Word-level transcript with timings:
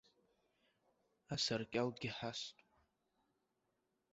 Асаркьалгьы 1.33 2.09
ҳаст. 2.17 2.55